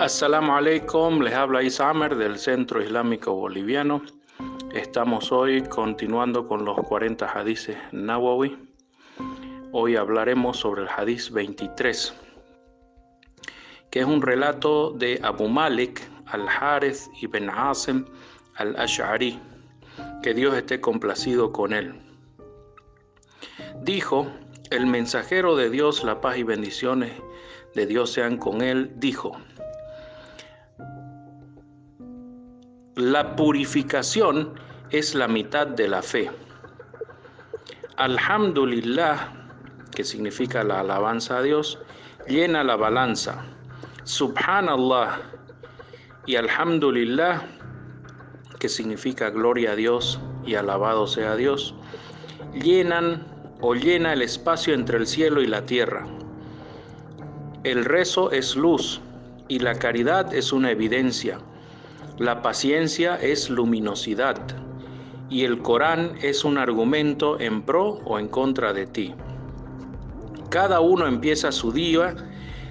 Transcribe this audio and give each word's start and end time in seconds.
Assalamu 0.00 0.52
alaikum, 0.52 1.20
les 1.20 1.34
habla 1.34 1.62
Isamer 1.62 2.16
del 2.16 2.38
Centro 2.38 2.82
Islámico 2.82 3.34
Boliviano. 3.34 4.00
Estamos 4.72 5.30
hoy 5.30 5.60
continuando 5.64 6.48
con 6.48 6.64
los 6.64 6.78
40 6.78 7.26
hadices 7.26 7.76
Nawawi. 7.92 8.56
Hoy 9.72 9.96
hablaremos 9.96 10.56
sobre 10.56 10.84
el 10.84 10.88
hadith 10.88 11.28
23, 11.30 12.14
que 13.90 14.00
es 14.00 14.06
un 14.06 14.22
relato 14.22 14.92
de 14.92 15.20
Abu 15.22 15.48
Malik 15.48 16.00
al-Harith 16.28 17.00
ibn 17.20 17.50
Asim 17.50 18.06
al-Ash'ari, 18.54 19.38
que 20.22 20.32
Dios 20.32 20.56
esté 20.56 20.80
complacido 20.80 21.52
con 21.52 21.74
él. 21.74 21.92
Dijo, 23.82 24.26
el 24.70 24.86
mensajero 24.86 25.56
de 25.56 25.68
Dios, 25.68 26.02
la 26.04 26.22
paz 26.22 26.38
y 26.38 26.42
bendiciones 26.42 27.12
de 27.74 27.84
Dios 27.84 28.10
sean 28.10 28.38
con 28.38 28.62
él, 28.62 28.92
dijo, 28.96 29.36
La 32.96 33.36
purificación 33.36 34.54
es 34.90 35.14
la 35.14 35.28
mitad 35.28 35.68
de 35.68 35.86
la 35.86 36.02
fe. 36.02 36.28
Alhamdulillah, 37.96 39.32
que 39.94 40.02
significa 40.02 40.64
la 40.64 40.80
alabanza 40.80 41.38
a 41.38 41.42
Dios, 41.42 41.78
llena 42.26 42.64
la 42.64 42.74
balanza. 42.74 43.44
Subhanallah 44.02 45.20
y 46.26 46.34
Alhamdulillah, 46.34 47.42
que 48.58 48.68
significa 48.68 49.30
gloria 49.30 49.72
a 49.72 49.76
Dios 49.76 50.18
y 50.44 50.56
alabado 50.56 51.06
sea 51.06 51.36
Dios, 51.36 51.76
llenan 52.54 53.24
o 53.60 53.74
llena 53.74 54.14
el 54.14 54.22
espacio 54.22 54.74
entre 54.74 54.98
el 54.98 55.06
cielo 55.06 55.42
y 55.42 55.46
la 55.46 55.64
tierra. 55.64 56.06
El 57.62 57.84
rezo 57.84 58.32
es 58.32 58.56
luz 58.56 59.00
y 59.46 59.60
la 59.60 59.78
caridad 59.78 60.34
es 60.34 60.52
una 60.52 60.72
evidencia. 60.72 61.38
La 62.20 62.42
paciencia 62.42 63.16
es 63.16 63.48
luminosidad 63.48 64.36
y 65.30 65.44
el 65.44 65.62
Corán 65.62 66.18
es 66.20 66.44
un 66.44 66.58
argumento 66.58 67.40
en 67.40 67.62
pro 67.62 67.98
o 68.04 68.18
en 68.18 68.28
contra 68.28 68.74
de 68.74 68.86
ti. 68.86 69.14
Cada 70.50 70.80
uno 70.80 71.06
empieza 71.06 71.50
su 71.50 71.72
día 71.72 72.14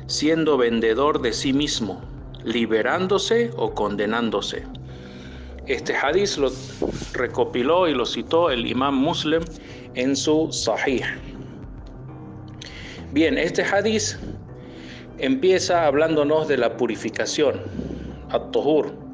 siendo 0.06 0.56
vendedor 0.56 1.20
de 1.24 1.34
sí 1.34 1.52
mismo, 1.52 2.00
liberándose 2.44 3.50
o 3.58 3.74
condenándose. 3.74 4.68
Este 5.66 5.96
hadith 5.96 6.38
lo 6.38 6.52
recopiló 7.14 7.88
y 7.88 7.96
lo 7.96 8.06
citó 8.06 8.52
el 8.52 8.68
imam 8.68 8.94
muslim 8.94 9.42
en 9.96 10.16
su 10.16 10.50
sahih. 10.52 11.02
Bien, 13.14 13.36
este 13.36 13.64
hadith 13.64 14.16
empieza 15.18 15.88
hablándonos 15.88 16.48
de 16.48 16.58
la 16.58 16.78
purificación, 16.78 17.60
at-tuhur, 18.30 19.09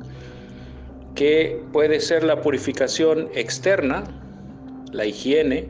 que 1.16 1.62
puede 1.72 2.02
ser 2.02 2.24
la 2.24 2.42
purificación 2.42 3.30
externa, 3.34 4.04
la 4.92 5.06
higiene, 5.06 5.70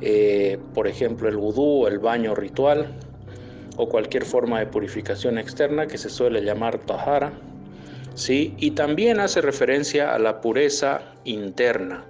eh, 0.00 0.58
por 0.74 0.86
ejemplo 0.86 1.28
el 1.28 1.36
vudú, 1.36 1.86
el 1.86 1.98
baño 1.98 2.34
ritual 2.34 2.94
o 3.76 3.88
cualquier 3.88 4.24
forma 4.24 4.60
de 4.60 4.66
purificación 4.66 5.38
externa 5.38 5.86
que 5.86 5.98
se 5.98 6.10
suele 6.10 6.42
llamar 6.42 6.78
tahara, 6.78 7.32
¿sí? 8.14 8.54
y 8.58 8.72
también 8.72 9.20
hace 9.20 9.40
referencia 9.40 10.14
a 10.14 10.18
la 10.18 10.40
pureza 10.40 11.14
interna, 11.24 12.04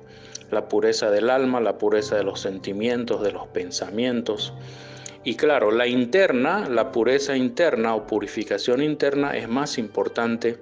la 0.51 0.69
pureza 0.69 1.11
del 1.11 1.31
alma, 1.31 1.61
la 1.61 1.79
pureza 1.79 2.17
de 2.17 2.25
los 2.25 2.41
sentimientos, 2.41 3.23
de 3.23 3.33
los 3.33 3.47
pensamientos. 3.49 4.53
Y 5.25 5.35
claro, 5.35 5.71
la 5.71 5.87
interna, 5.87 6.69
la 6.69 6.91
pureza 6.91 7.37
interna 7.37 7.95
o 7.95 8.07
purificación 8.07 8.83
interna 8.83 9.37
es 9.37 9.49
más 9.49 9.77
importante 9.77 10.57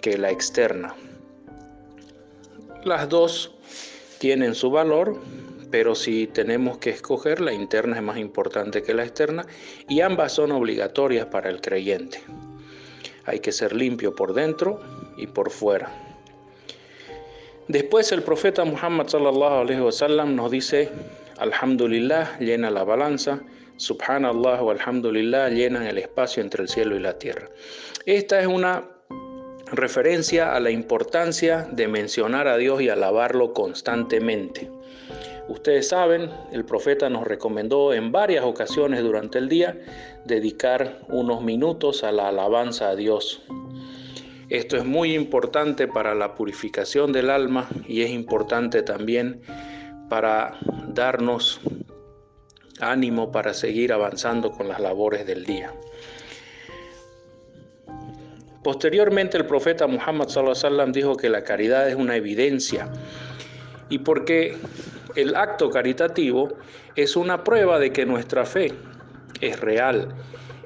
que 0.00 0.16
la 0.16 0.30
externa. 0.30 0.94
Las 2.84 3.10
dos 3.10 3.52
tienen 4.18 4.54
su 4.54 4.70
valor, 4.70 5.20
pero 5.70 5.94
si 5.94 6.26
tenemos 6.26 6.78
que 6.78 6.90
escoger, 6.90 7.40
la 7.40 7.52
interna 7.52 7.96
es 7.96 8.02
más 8.02 8.16
importante 8.16 8.82
que 8.82 8.94
la 8.94 9.04
externa 9.04 9.44
y 9.88 10.00
ambas 10.00 10.32
son 10.32 10.50
obligatorias 10.52 11.26
para 11.26 11.50
el 11.50 11.60
creyente. 11.60 12.22
Hay 13.26 13.40
que 13.40 13.52
ser 13.52 13.74
limpio 13.74 14.14
por 14.14 14.32
dentro 14.32 14.80
y 15.18 15.26
por 15.26 15.50
fuera. 15.50 15.92
Después 17.68 18.10
el 18.12 18.22
profeta 18.22 18.64
Muhammad 18.64 19.08
sallallahu 19.08 19.60
alaihi 19.60 19.80
wasallam 19.80 20.34
nos 20.34 20.50
dice, 20.50 20.88
Alhamdulillah 21.38 22.38
llena 22.40 22.70
la 22.70 22.82
balanza, 22.82 23.40
Subhanallah 23.76 24.62
o 24.62 24.70
Alhamdulillah 24.70 25.50
llenan 25.50 25.86
el 25.86 25.98
espacio 25.98 26.42
entre 26.42 26.62
el 26.62 26.68
cielo 26.68 26.96
y 26.96 27.00
la 27.00 27.18
tierra. 27.18 27.48
Esta 28.06 28.40
es 28.40 28.46
una 28.46 28.84
referencia 29.72 30.54
a 30.54 30.60
la 30.60 30.70
importancia 30.70 31.68
de 31.70 31.88
mencionar 31.88 32.48
a 32.48 32.56
Dios 32.56 32.82
y 32.82 32.88
alabarlo 32.88 33.52
constantemente. 33.52 34.70
Ustedes 35.48 35.88
saben, 35.88 36.30
el 36.52 36.64
profeta 36.64 37.10
nos 37.10 37.26
recomendó 37.26 37.92
en 37.92 38.12
varias 38.12 38.44
ocasiones 38.44 39.02
durante 39.02 39.38
el 39.38 39.48
día 39.48 39.78
dedicar 40.24 41.00
unos 41.08 41.42
minutos 41.42 42.04
a 42.04 42.12
la 42.12 42.28
alabanza 42.28 42.90
a 42.90 42.96
Dios. 42.96 43.42
Esto 44.48 44.76
es 44.76 44.84
muy 44.84 45.14
importante 45.14 45.88
para 45.88 46.14
la 46.14 46.34
purificación 46.34 47.12
del 47.12 47.30
alma 47.30 47.68
y 47.86 48.02
es 48.02 48.10
importante 48.10 48.82
también 48.82 49.42
para 50.08 50.58
darnos 50.88 51.60
ánimo 52.80 53.30
para 53.30 53.54
seguir 53.54 53.92
avanzando 53.92 54.50
con 54.52 54.68
las 54.68 54.80
labores 54.80 55.26
del 55.26 55.44
día. 55.44 55.72
Posteriormente 58.62 59.38
el 59.38 59.46
profeta 59.46 59.86
Muhammad 59.86 60.28
sallam 60.28 60.92
dijo 60.92 61.16
que 61.16 61.30
la 61.30 61.44
caridad 61.44 61.88
es 61.88 61.94
una 61.94 62.16
evidencia 62.16 62.90
y 63.88 64.00
porque 64.00 64.56
el 65.16 65.34
acto 65.34 65.70
caritativo 65.70 66.50
es 66.94 67.16
una 67.16 67.42
prueba 67.42 67.78
de 67.78 67.90
que 67.90 68.04
nuestra 68.04 68.44
fe 68.44 68.74
es 69.40 69.58
real, 69.60 70.08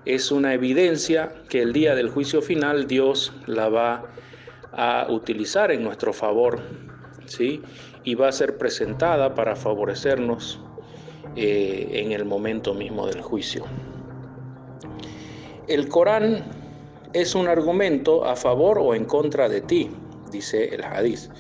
es 0.04 0.33
una 0.33 0.54
evidencia 0.54 1.33
que 1.49 1.62
el 1.62 1.72
día 1.72 1.94
del 1.94 2.10
juicio 2.10 2.43
final 2.43 2.88
Dios 2.88 3.33
la 3.47 3.69
va 3.69 4.04
a 4.72 5.06
utilizar 5.09 5.71
en 5.71 5.84
nuestro 5.84 6.12
favor, 6.12 6.60
¿sí? 7.27 7.62
Y 8.03 8.16
va 8.16 8.28
a 8.28 8.33
ser 8.33 8.59
presentada 8.59 9.37
para 9.37 9.54
favorecernos 9.54 10.60
eh, 11.37 11.91
en 11.93 12.10
el 12.10 12.25
momento 12.25 12.75
mismo 12.75 13.06
del 13.06 13.22
juicio. 13.22 13.65
El 15.69 15.88
Corán 15.88 16.64
es 17.15 17.37
un 17.37 17.47
argumento 17.47 18.25
a 18.25 18.35
favor 18.35 18.79
o 18.79 18.95
en 18.95 19.05
contra 19.05 19.49
de 19.49 19.61
ti, 19.61 19.89
dice 20.31 20.75
el 20.75 20.83
hadiz. 20.83 21.31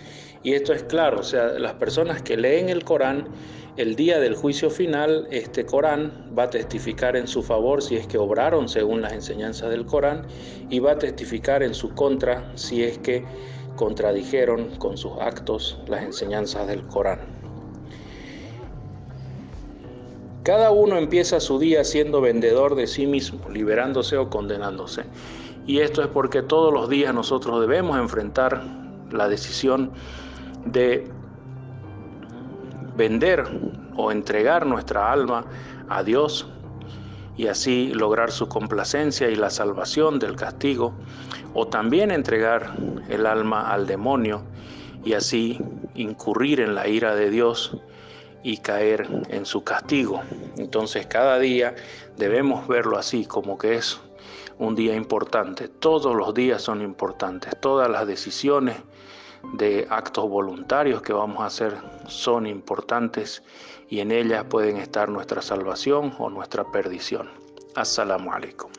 Y 0.44 0.52
esto 0.52 0.72
es 0.72 0.84
claro, 0.84 1.20
o 1.20 1.22
sea, 1.24 1.48
las 1.58 1.74
personas 1.74 2.22
que 2.22 2.36
leen 2.36 2.68
el 2.68 2.84
Corán, 2.84 3.28
el 3.76 3.96
día 3.96 4.20
del 4.20 4.36
juicio 4.36 4.70
final, 4.70 5.26
este 5.32 5.66
Corán 5.66 6.30
va 6.38 6.44
a 6.44 6.50
testificar 6.50 7.16
en 7.16 7.26
su 7.26 7.42
favor 7.42 7.82
si 7.82 7.96
es 7.96 8.06
que 8.06 8.18
obraron 8.18 8.68
según 8.68 9.02
las 9.02 9.12
enseñanzas 9.12 9.70
del 9.70 9.84
Corán 9.84 10.26
y 10.70 10.78
va 10.78 10.92
a 10.92 10.98
testificar 10.98 11.62
en 11.64 11.74
su 11.74 11.92
contra 11.92 12.52
si 12.54 12.84
es 12.84 12.98
que 12.98 13.24
contradijeron 13.74 14.76
con 14.76 14.96
sus 14.96 15.12
actos 15.18 15.80
las 15.88 16.04
enseñanzas 16.04 16.68
del 16.68 16.86
Corán. 16.86 17.20
Cada 20.44 20.70
uno 20.70 20.98
empieza 20.98 21.40
su 21.40 21.58
día 21.58 21.82
siendo 21.84 22.20
vendedor 22.20 22.74
de 22.76 22.86
sí 22.86 23.06
mismo, 23.06 23.48
liberándose 23.48 24.18
o 24.18 24.28
condenándose. 24.28 25.04
Y 25.66 25.80
esto 25.80 26.02
es 26.02 26.08
porque 26.08 26.42
todos 26.42 26.72
los 26.72 26.88
días 26.88 27.14
nosotros 27.14 27.60
debemos 27.60 27.98
enfrentar 27.98 28.62
la 29.10 29.28
decisión 29.28 29.92
de 30.66 31.10
vender 32.96 33.44
o 33.96 34.12
entregar 34.12 34.66
nuestra 34.66 35.10
alma 35.10 35.44
a 35.88 36.02
Dios 36.02 36.48
y 37.36 37.48
así 37.48 37.92
lograr 37.94 38.30
su 38.30 38.48
complacencia 38.48 39.28
y 39.28 39.36
la 39.36 39.50
salvación 39.50 40.18
del 40.18 40.36
castigo, 40.36 40.94
o 41.52 41.66
también 41.66 42.10
entregar 42.10 42.74
el 43.08 43.26
alma 43.26 43.72
al 43.72 43.86
demonio 43.86 44.44
y 45.04 45.14
así 45.14 45.58
incurrir 45.94 46.60
en 46.60 46.74
la 46.74 46.88
ira 46.88 47.14
de 47.14 47.30
Dios 47.30 47.76
y 48.42 48.58
caer 48.58 49.08
en 49.30 49.46
su 49.46 49.64
castigo. 49.64 50.22
Entonces 50.56 51.06
cada 51.06 51.38
día 51.38 51.74
debemos 52.16 52.68
verlo 52.68 52.98
así, 52.98 53.24
como 53.24 53.58
que 53.58 53.74
es 53.76 54.00
un 54.58 54.74
día 54.74 54.94
importante. 54.94 55.68
Todos 55.68 56.14
los 56.14 56.34
días 56.34 56.62
son 56.62 56.82
importantes. 56.82 57.52
Todas 57.60 57.90
las 57.90 58.06
decisiones 58.06 58.76
de 59.54 59.86
actos 59.90 60.28
voluntarios 60.28 61.02
que 61.02 61.12
vamos 61.12 61.40
a 61.40 61.46
hacer 61.46 61.76
son 62.06 62.46
importantes 62.46 63.42
y 63.88 64.00
en 64.00 64.10
ellas 64.10 64.44
pueden 64.48 64.78
estar 64.78 65.08
nuestra 65.08 65.42
salvación 65.42 66.14
o 66.18 66.30
nuestra 66.30 66.64
perdición. 66.70 67.28
Assalamu 67.74 68.32
alaikum. 68.32 68.70